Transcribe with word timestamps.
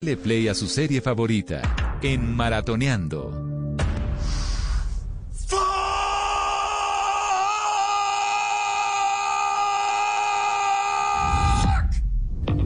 Le 0.00 0.16
play 0.16 0.46
a 0.46 0.54
su 0.54 0.68
serie 0.68 1.00
favorita 1.00 1.98
en 2.00 2.32
Maratoneando. 2.32 3.32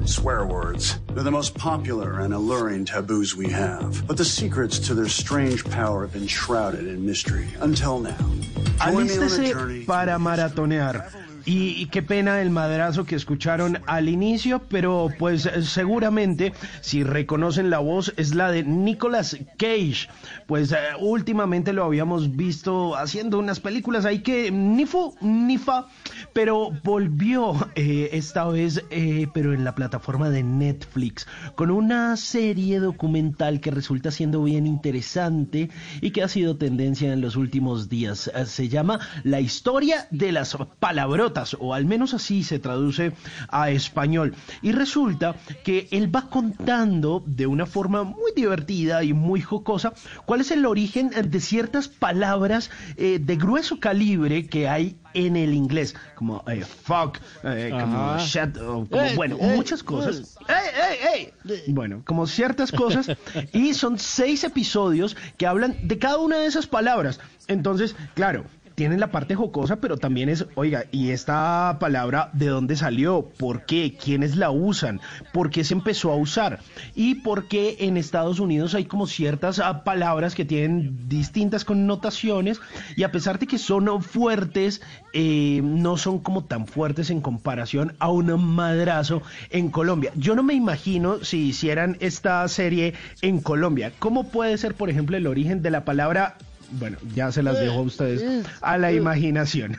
Swear 0.04 0.44
words. 0.44 1.00
They're 1.14 1.24
the 1.24 1.30
most 1.30 1.54
popular 1.54 2.20
and 2.20 2.34
alluring 2.34 2.84
taboos 2.84 3.34
we 3.34 3.48
have. 3.48 4.06
But 4.06 4.18
the 4.18 4.26
secrets 4.26 4.78
to 4.80 4.94
their 4.94 5.08
strange 5.08 5.64
power 5.64 6.02
have 6.02 6.12
been 6.12 6.26
shrouded 6.26 6.86
in 6.86 7.06
mystery 7.06 7.48
until 7.60 7.98
now. 7.98 8.30
Alístese 8.78 9.52
journey 9.52 9.86
para 9.86 10.18
maratonear. 10.18 11.31
Y, 11.44 11.86
qué 11.86 12.02
pena 12.02 12.40
el 12.40 12.50
madrazo 12.50 13.04
que 13.04 13.16
escucharon 13.16 13.80
al 13.86 14.08
inicio, 14.08 14.62
pero 14.68 15.08
pues 15.18 15.48
seguramente 15.62 16.52
si 16.80 17.02
reconocen 17.02 17.70
la 17.70 17.80
voz 17.80 18.12
es 18.16 18.34
la 18.34 18.50
de 18.50 18.62
Nicolas 18.62 19.36
Cage. 19.58 20.08
Pues 20.46 20.72
eh, 20.72 20.76
últimamente 21.00 21.72
lo 21.72 21.84
habíamos 21.84 22.36
visto 22.36 22.96
haciendo 22.96 23.38
unas 23.38 23.60
películas 23.60 24.04
ahí 24.04 24.20
que 24.20 24.50
ni 24.50 24.86
fu 24.86 25.14
ni 25.20 25.58
fa, 25.58 25.88
pero 26.32 26.70
volvió 26.84 27.54
eh, 27.74 28.10
esta 28.12 28.44
vez, 28.44 28.84
eh, 28.90 29.26
pero 29.34 29.52
en 29.52 29.64
la 29.64 29.74
plataforma 29.74 30.30
de 30.30 30.42
Netflix, 30.42 31.26
con 31.54 31.70
una 31.70 32.16
serie 32.16 32.78
documental 32.78 33.60
que 33.60 33.70
resulta 33.70 34.10
siendo 34.10 34.42
bien 34.42 34.66
interesante 34.66 35.70
y 36.00 36.10
que 36.10 36.22
ha 36.22 36.28
sido 36.28 36.56
tendencia 36.56 37.12
en 37.12 37.20
los 37.20 37.36
últimos 37.36 37.88
días. 37.88 38.30
Se 38.46 38.68
llama 38.68 39.00
La 39.24 39.40
historia 39.40 40.06
de 40.10 40.32
las 40.32 40.56
palabrotas, 40.78 41.31
o 41.58 41.74
al 41.74 41.84
menos 41.84 42.14
así 42.14 42.42
se 42.42 42.58
traduce 42.58 43.12
a 43.48 43.70
español. 43.70 44.34
Y 44.62 44.72
resulta 44.72 45.34
que 45.64 45.88
él 45.90 46.14
va 46.14 46.28
contando 46.28 47.22
de 47.26 47.46
una 47.46 47.66
forma 47.66 48.04
muy 48.04 48.32
divertida 48.34 49.02
y 49.04 49.12
muy 49.12 49.40
jocosa 49.40 49.92
cuál 50.24 50.40
es 50.40 50.50
el 50.50 50.66
origen 50.66 51.10
de 51.10 51.40
ciertas 51.40 51.88
palabras 51.88 52.70
eh, 52.96 53.18
de 53.20 53.36
grueso 53.36 53.80
calibre 53.80 54.46
que 54.46 54.68
hay 54.68 54.96
en 55.14 55.36
el 55.36 55.54
inglés, 55.54 55.94
como 56.14 56.42
eh, 56.48 56.64
fuck, 56.64 57.18
eh, 57.44 57.70
como 57.70 58.18
shit, 58.18 58.56
o 58.56 58.86
como, 58.88 59.02
Ey, 59.02 59.16
bueno, 59.16 59.36
ey, 59.40 59.56
muchas 59.56 59.82
cosas. 59.82 60.38
¡Ey, 60.48 60.96
ey, 61.14 61.32
ey! 61.50 61.72
Bueno, 61.72 62.02
como 62.04 62.26
ciertas 62.26 62.72
cosas. 62.72 63.08
Y 63.52 63.74
son 63.74 63.98
seis 63.98 64.44
episodios 64.44 65.16
que 65.36 65.46
hablan 65.46 65.76
de 65.82 65.98
cada 65.98 66.18
una 66.18 66.38
de 66.38 66.46
esas 66.46 66.66
palabras. 66.66 67.20
Entonces, 67.48 67.94
claro. 68.14 68.44
Tienen 68.74 69.00
la 69.00 69.10
parte 69.10 69.34
jocosa, 69.34 69.76
pero 69.76 69.96
también 69.96 70.28
es, 70.28 70.46
oiga, 70.54 70.84
¿y 70.90 71.10
esta 71.10 71.76
palabra 71.80 72.30
de 72.32 72.46
dónde 72.46 72.76
salió? 72.76 73.28
¿Por 73.38 73.66
qué? 73.66 73.96
¿Quiénes 74.02 74.36
la 74.36 74.50
usan? 74.50 75.00
¿Por 75.32 75.50
qué 75.50 75.64
se 75.64 75.74
empezó 75.74 76.10
a 76.10 76.16
usar? 76.16 76.60
¿Y 76.94 77.16
por 77.16 77.48
qué 77.48 77.76
en 77.80 77.96
Estados 77.96 78.40
Unidos 78.40 78.74
hay 78.74 78.84
como 78.84 79.06
ciertas 79.06 79.58
ah, 79.58 79.84
palabras 79.84 80.34
que 80.34 80.44
tienen 80.44 81.08
distintas 81.08 81.64
connotaciones 81.64 82.60
y 82.96 83.02
a 83.02 83.12
pesar 83.12 83.38
de 83.38 83.46
que 83.46 83.58
son 83.58 84.02
fuertes, 84.02 84.80
eh, 85.12 85.60
no 85.62 85.96
son 85.96 86.18
como 86.18 86.44
tan 86.44 86.66
fuertes 86.66 87.10
en 87.10 87.20
comparación 87.20 87.94
a 87.98 88.10
un 88.10 88.32
madrazo 88.54 89.22
en 89.50 89.70
Colombia. 89.70 90.12
Yo 90.14 90.34
no 90.34 90.42
me 90.42 90.54
imagino 90.54 91.24
si 91.24 91.48
hicieran 91.48 91.96
esta 92.00 92.46
serie 92.48 92.94
en 93.20 93.40
Colombia. 93.40 93.92
¿Cómo 93.98 94.24
puede 94.24 94.56
ser, 94.58 94.74
por 94.74 94.90
ejemplo, 94.90 95.16
el 95.16 95.26
origen 95.26 95.62
de 95.62 95.70
la 95.70 95.84
palabra 95.84 96.36
bueno, 96.72 96.98
ya 97.14 97.32
se 97.32 97.42
las 97.42 97.58
dejo 97.58 97.78
a 97.78 97.82
ustedes 97.82 98.46
a 98.60 98.78
la 98.78 98.92
imaginación. 98.92 99.76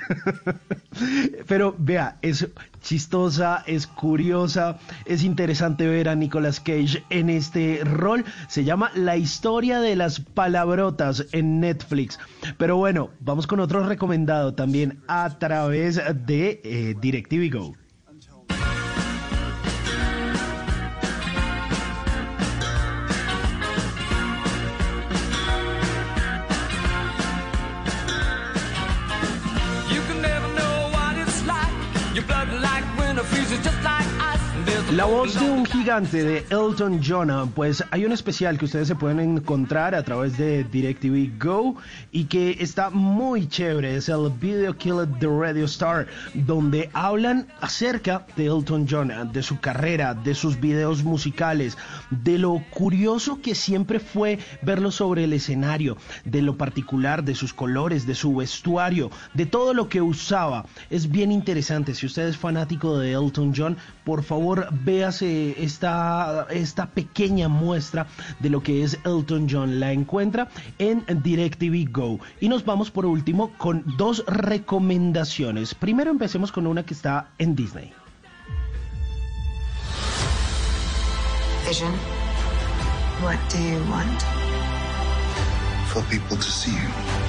Pero 1.48 1.76
vea, 1.78 2.18
es 2.22 2.48
chistosa, 2.82 3.64
es 3.66 3.88
curiosa, 3.88 4.78
es 5.06 5.24
interesante 5.24 5.88
ver 5.88 6.10
a 6.10 6.16
Nicolas 6.16 6.60
Cage 6.60 7.04
en 7.10 7.30
este 7.30 7.82
rol. 7.84 8.26
Se 8.48 8.64
llama 8.64 8.92
La 8.96 9.18
historia 9.18 9.80
de 9.80 9.96
las 9.96 10.20
palabrotas 10.20 11.26
en 11.32 11.60
Netflix. 11.60 12.20
Pero 12.58 12.78
bueno, 12.78 13.10
vamos 13.20 13.48
con 13.48 13.60
otro 13.60 13.86
recomendado 13.88 14.54
también 14.54 15.00
a 15.08 15.38
través 15.40 16.02
de 16.26 16.62
eh, 16.64 16.96
DirecTV 17.00 17.52
Go. 17.52 17.83
La 34.96 35.06
voz 35.06 35.34
de 35.40 35.50
un 35.50 35.66
gigante 35.66 36.24
de 36.24 36.46
Elton 36.52 37.02
John, 37.04 37.52
pues 37.56 37.84
hay 37.90 38.06
un 38.06 38.12
especial 38.12 38.60
que 38.60 38.66
ustedes 38.66 38.88
se 38.88 38.94
pueden 38.96 39.20
encontrar 39.20 39.96
a 39.96 40.04
través 40.04 40.38
de 40.38 40.64
DirecTV 40.66 41.44
Go 41.44 41.78
y 42.12 42.26
que 42.26 42.58
está 42.60 42.92
muy 42.92 43.48
chévere, 43.48 43.96
es 43.96 44.08
el 44.08 44.30
Video 44.40 44.78
Kill 44.78 45.08
the 45.20 45.26
Radio 45.26 45.66
Star, 45.66 46.06
donde 46.36 46.92
hablan 46.94 47.48
acerca 47.60 48.28
de 48.36 48.46
Elton 48.46 48.86
John, 48.88 49.32
de 49.34 49.42
su 49.42 49.60
carrera, 49.60 50.14
de 50.14 50.36
sus 50.36 50.60
videos 50.60 51.04
musicales, 51.04 51.76
de 52.12 52.38
lo 52.38 52.64
curioso 52.70 53.42
que 53.42 53.56
siempre 53.56 54.00
fue 54.00 54.38
verlo 54.62 54.92
sobre 54.92 55.24
el 55.24 55.34
escenario, 55.34 55.98
de 56.24 56.44
lo 56.44 56.56
particular, 56.56 57.24
de 57.24 57.34
sus 57.34 57.52
colores, 57.52 58.06
de 58.06 58.14
su 58.14 58.36
vestuario, 58.36 59.10
de 59.34 59.48
todo 59.48 59.74
lo 59.74 59.90
que 59.90 60.04
usaba. 60.04 60.66
Es 60.92 61.10
bien 61.10 61.32
interesante, 61.32 61.96
si 61.96 62.06
usted 62.06 62.28
es 62.28 62.38
fanático 62.38 63.00
de 63.00 63.14
Elton 63.14 63.54
John, 63.56 63.76
por 64.04 64.22
favor 64.22 64.68
véase 64.84 65.56
esta, 65.64 66.48
esta 66.50 66.88
pequeña 66.88 67.48
muestra 67.50 68.08
de 68.40 68.50
lo 68.50 68.62
que 68.62 68.84
es 68.84 69.00
Elton 69.06 69.48
John. 69.50 69.80
La 69.80 69.92
encuentra 69.92 70.50
en 70.80 71.06
DirecTV 71.08 71.92
Go. 71.92 72.20
Y 72.40 72.50
nos 72.50 72.66
vamos 72.66 72.92
por 72.92 73.06
último 73.06 73.52
con 73.58 73.84
dos 73.98 74.24
recomendaciones. 74.28 75.76
Primero 75.76 76.12
empecemos 76.12 76.52
con 76.52 76.68
una 76.68 76.84
que 76.84 76.94
está 76.94 77.30
en 77.38 77.56
Disney. 77.56 77.92
Vision, 81.68 81.92
what 83.24 83.38
do 83.52 83.58
you 83.58 83.80
want? 83.90 84.44
for 85.94 86.02
people 86.10 86.36
to 86.36 86.42
see 86.42 86.72
you. 86.72 87.23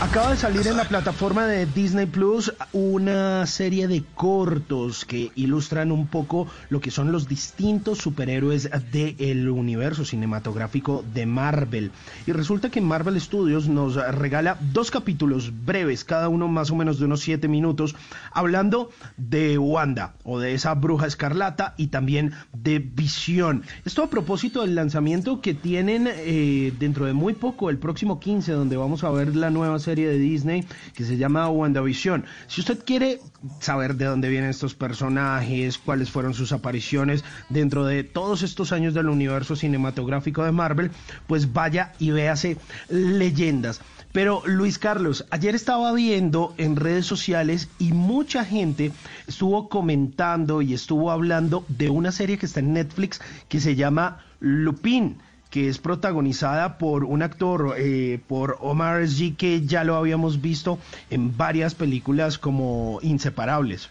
Acaba 0.00 0.30
de 0.30 0.38
salir 0.38 0.66
en 0.66 0.78
la 0.78 0.86
plataforma 0.86 1.46
de 1.46 1.66
Disney 1.66 2.06
Plus 2.06 2.54
una 2.72 3.46
serie 3.46 3.86
de 3.86 4.02
cortos 4.14 5.04
que 5.04 5.30
ilustran 5.34 5.92
un 5.92 6.06
poco 6.06 6.46
lo 6.70 6.80
que 6.80 6.90
son 6.90 7.12
los 7.12 7.28
distintos 7.28 7.98
superhéroes 7.98 8.70
del 8.92 9.50
universo 9.50 10.06
cinematográfico 10.06 11.04
de 11.12 11.26
Marvel. 11.26 11.92
Y 12.26 12.32
resulta 12.32 12.70
que 12.70 12.80
Marvel 12.80 13.20
Studios 13.20 13.68
nos 13.68 13.94
regala 13.94 14.56
dos 14.72 14.90
capítulos 14.90 15.52
breves, 15.66 16.02
cada 16.04 16.30
uno 16.30 16.48
más 16.48 16.70
o 16.70 16.76
menos 16.76 16.98
de 16.98 17.04
unos 17.04 17.20
7 17.20 17.46
minutos, 17.46 17.94
hablando 18.32 18.90
de 19.18 19.58
Wanda 19.58 20.14
o 20.24 20.38
de 20.38 20.54
esa 20.54 20.72
bruja 20.74 21.06
escarlata 21.06 21.74
y 21.76 21.88
también 21.88 22.32
de 22.54 22.78
Visión. 22.78 23.64
Esto 23.84 24.02
a 24.02 24.08
propósito 24.08 24.62
del 24.62 24.74
lanzamiento 24.74 25.42
que 25.42 25.52
tienen 25.52 26.08
eh, 26.10 26.72
dentro 26.78 27.04
de 27.04 27.12
muy 27.12 27.34
poco, 27.34 27.68
el 27.68 27.76
próximo 27.76 28.18
15, 28.18 28.52
donde 28.52 28.78
vamos 28.78 29.04
a 29.04 29.10
ver 29.10 29.36
la 29.36 29.50
nueva 29.50 29.78
serie 29.78 29.89
de 29.94 30.18
Disney 30.18 30.64
que 30.94 31.04
se 31.04 31.16
llama 31.16 31.48
WandaVision. 31.48 32.24
Si 32.46 32.60
usted 32.60 32.84
quiere 32.84 33.20
saber 33.60 33.96
de 33.96 34.06
dónde 34.06 34.28
vienen 34.28 34.50
estos 34.50 34.74
personajes, 34.74 35.78
cuáles 35.78 36.10
fueron 36.10 36.34
sus 36.34 36.52
apariciones 36.52 37.24
dentro 37.48 37.84
de 37.84 38.04
todos 38.04 38.42
estos 38.42 38.72
años 38.72 38.94
del 38.94 39.08
universo 39.08 39.56
cinematográfico 39.56 40.44
de 40.44 40.52
Marvel, 40.52 40.90
pues 41.26 41.52
vaya 41.52 41.92
y 41.98 42.10
véase 42.10 42.56
leyendas. 42.88 43.80
Pero 44.12 44.42
Luis 44.44 44.78
Carlos, 44.78 45.24
ayer 45.30 45.54
estaba 45.54 45.92
viendo 45.92 46.52
en 46.58 46.74
redes 46.74 47.06
sociales 47.06 47.68
y 47.78 47.92
mucha 47.92 48.44
gente 48.44 48.90
estuvo 49.28 49.68
comentando 49.68 50.62
y 50.62 50.74
estuvo 50.74 51.12
hablando 51.12 51.64
de 51.68 51.90
una 51.90 52.10
serie 52.10 52.36
que 52.36 52.46
está 52.46 52.58
en 52.58 52.72
Netflix 52.72 53.20
que 53.48 53.60
se 53.60 53.76
llama 53.76 54.24
Lupin 54.40 55.18
que 55.50 55.68
es 55.68 55.78
protagonizada 55.78 56.78
por 56.78 57.04
un 57.04 57.22
actor, 57.22 57.74
eh, 57.76 58.20
por 58.26 58.56
Omar 58.60 59.02
G, 59.02 59.36
que 59.36 59.66
ya 59.66 59.84
lo 59.84 59.96
habíamos 59.96 60.40
visto 60.40 60.78
en 61.10 61.36
varias 61.36 61.74
películas 61.74 62.38
como 62.38 62.98
Inseparables. 63.02 63.90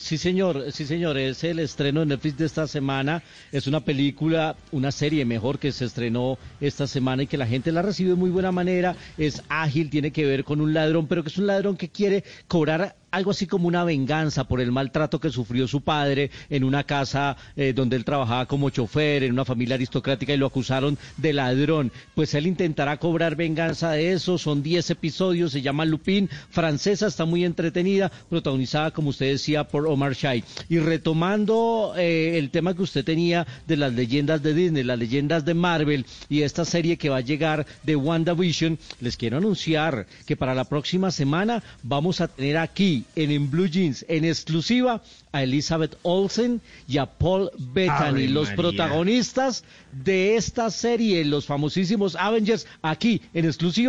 Sí, 0.00 0.16
señor, 0.16 0.72
sí, 0.72 0.86
señor, 0.86 1.18
es 1.18 1.44
el 1.44 1.58
estreno 1.58 2.00
de 2.00 2.06
Netflix 2.06 2.38
de 2.38 2.46
esta 2.46 2.66
semana. 2.66 3.22
Es 3.52 3.66
una 3.66 3.80
película, 3.80 4.56
una 4.72 4.92
serie 4.92 5.26
mejor 5.26 5.58
que 5.58 5.72
se 5.72 5.84
estrenó 5.84 6.38
esta 6.58 6.86
semana 6.86 7.24
y 7.24 7.26
que 7.26 7.36
la 7.36 7.46
gente 7.46 7.70
la 7.70 7.82
recibe 7.82 8.10
de 8.10 8.16
muy 8.16 8.30
buena 8.30 8.50
manera. 8.50 8.96
Es 9.18 9.42
ágil, 9.50 9.90
tiene 9.90 10.10
que 10.10 10.24
ver 10.24 10.44
con 10.44 10.62
un 10.62 10.72
ladrón, 10.72 11.06
pero 11.06 11.22
que 11.22 11.28
es 11.28 11.36
un 11.36 11.48
ladrón 11.48 11.76
que 11.76 11.90
quiere 11.90 12.24
cobrar 12.48 12.96
algo 13.10 13.30
así 13.30 13.46
como 13.46 13.68
una 13.68 13.84
venganza 13.84 14.44
por 14.44 14.60
el 14.60 14.72
maltrato 14.72 15.20
que 15.20 15.30
sufrió 15.30 15.66
su 15.66 15.80
padre 15.80 16.30
en 16.48 16.64
una 16.64 16.84
casa 16.84 17.36
eh, 17.56 17.72
donde 17.72 17.96
él 17.96 18.04
trabajaba 18.04 18.46
como 18.46 18.70
chofer, 18.70 19.22
en 19.22 19.32
una 19.32 19.44
familia 19.44 19.74
aristocrática 19.74 20.32
y 20.32 20.36
lo 20.36 20.46
acusaron 20.46 20.98
de 21.16 21.32
ladrón. 21.32 21.92
Pues 22.14 22.34
él 22.34 22.46
intentará 22.46 22.98
cobrar 22.98 23.36
venganza 23.36 23.92
de 23.92 24.12
eso, 24.12 24.38
son 24.38 24.62
10 24.62 24.90
episodios, 24.90 25.52
se 25.52 25.62
llama 25.62 25.84
Lupin, 25.84 26.28
francesa, 26.50 27.06
está 27.06 27.24
muy 27.24 27.44
entretenida, 27.44 28.10
protagonizada, 28.28 28.90
como 28.90 29.10
usted 29.10 29.32
decía, 29.32 29.64
por 29.64 29.86
Omar 29.86 30.14
Shai. 30.14 30.44
Y 30.68 30.78
retomando 30.78 31.94
eh, 31.96 32.38
el 32.38 32.50
tema 32.50 32.74
que 32.74 32.82
usted 32.82 33.04
tenía 33.04 33.46
de 33.66 33.76
las 33.76 33.92
leyendas 33.92 34.42
de 34.42 34.54
Disney, 34.54 34.84
las 34.84 34.98
leyendas 34.98 35.44
de 35.44 35.54
Marvel 35.54 36.06
y 36.28 36.42
esta 36.42 36.64
serie 36.64 36.96
que 36.96 37.08
va 37.08 37.18
a 37.18 37.22
llegar 37.22 37.66
de 37.82 37.96
WandaVision, 37.96 38.78
les 39.00 39.16
quiero 39.16 39.38
anunciar 39.38 40.06
que 40.26 40.36
para 40.36 40.54
la 40.54 40.64
próxima 40.64 41.10
semana 41.10 41.62
vamos 41.82 42.20
a 42.20 42.28
tener 42.28 42.56
aquí 42.56 42.99
en, 43.16 43.30
en 43.30 43.50
Blue 43.50 43.68
Jeans 43.68 44.04
en 44.08 44.24
exclusiva 44.24 45.02
a 45.32 45.42
Elizabeth 45.42 45.96
Olsen 46.02 46.60
y 46.88 46.98
a 46.98 47.06
Paul 47.06 47.50
Bettany, 47.58 48.24
Ave 48.24 48.28
los 48.28 48.48
María. 48.48 48.56
protagonistas 48.56 49.64
de 49.92 50.36
esta 50.36 50.70
serie, 50.70 51.24
los 51.24 51.46
famosísimos 51.46 52.16
Avengers, 52.16 52.66
aquí 52.82 53.22
en 53.34 53.44
exclusiva 53.44 53.80